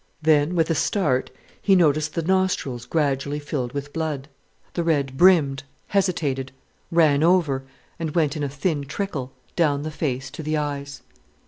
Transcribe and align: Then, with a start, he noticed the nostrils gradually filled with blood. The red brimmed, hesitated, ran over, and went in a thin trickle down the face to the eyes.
Then, 0.23 0.55
with 0.55 0.71
a 0.71 0.73
start, 0.73 1.29
he 1.61 1.75
noticed 1.75 2.15
the 2.15 2.23
nostrils 2.23 2.87
gradually 2.87 3.37
filled 3.37 3.73
with 3.73 3.93
blood. 3.93 4.29
The 4.73 4.83
red 4.83 5.15
brimmed, 5.15 5.61
hesitated, 5.89 6.51
ran 6.89 7.21
over, 7.21 7.65
and 7.99 8.15
went 8.15 8.35
in 8.35 8.41
a 8.41 8.49
thin 8.49 8.81
trickle 8.85 9.31
down 9.55 9.83
the 9.83 9.91
face 9.91 10.31
to 10.31 10.41
the 10.41 10.57
eyes. 10.57 11.03